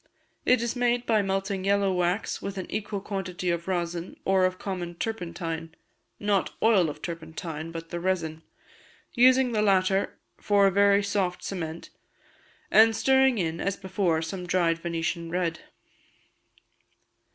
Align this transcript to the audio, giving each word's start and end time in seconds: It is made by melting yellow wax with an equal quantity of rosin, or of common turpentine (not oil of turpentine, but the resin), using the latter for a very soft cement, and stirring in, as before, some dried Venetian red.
It 0.47 0.63
is 0.63 0.75
made 0.75 1.05
by 1.05 1.21
melting 1.21 1.63
yellow 1.63 1.93
wax 1.93 2.41
with 2.41 2.57
an 2.57 2.65
equal 2.71 3.01
quantity 3.01 3.51
of 3.51 3.67
rosin, 3.67 4.19
or 4.25 4.45
of 4.45 4.57
common 4.57 4.95
turpentine 4.95 5.75
(not 6.19 6.53
oil 6.63 6.89
of 6.89 7.03
turpentine, 7.03 7.71
but 7.71 7.89
the 7.91 7.99
resin), 7.99 8.41
using 9.13 9.51
the 9.51 9.61
latter 9.61 10.17
for 10.39 10.65
a 10.65 10.71
very 10.71 11.03
soft 11.03 11.43
cement, 11.43 11.91
and 12.71 12.95
stirring 12.95 13.37
in, 13.37 13.59
as 13.61 13.77
before, 13.77 14.23
some 14.23 14.47
dried 14.47 14.79
Venetian 14.79 15.29
red. 15.29 15.59